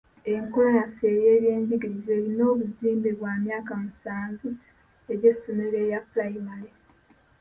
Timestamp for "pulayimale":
6.07-6.71